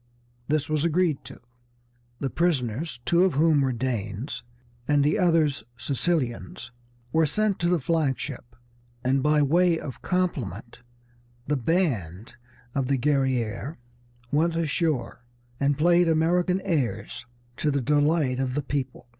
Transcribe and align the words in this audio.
This 0.47 0.67
was 0.67 0.83
agreed 0.83 1.23
to. 1.25 1.39
The 2.19 2.31
prisoners, 2.31 2.99
two 3.05 3.23
of 3.23 3.35
whom 3.35 3.61
were 3.61 3.71
Danes, 3.71 4.41
and 4.87 5.03
the 5.03 5.19
others 5.19 5.63
Sicilians, 5.77 6.71
were 7.13 7.27
sent 7.27 7.59
to 7.59 7.69
the 7.69 7.79
flag 7.79 8.17
ship, 8.17 8.55
and 9.05 9.21
by 9.21 9.43
way 9.43 9.77
of 9.79 10.01
compliment 10.01 10.79
the 11.45 11.55
band 11.55 12.33
of 12.73 12.87
the 12.87 12.97
Guerrière 12.97 13.75
went 14.31 14.55
ashore 14.55 15.23
and 15.59 15.77
played 15.77 16.09
American 16.09 16.61
airs 16.61 17.27
to 17.57 17.69
the 17.69 17.79
delight 17.79 18.39
of 18.39 18.55
the 18.55 18.63
people. 18.63 19.07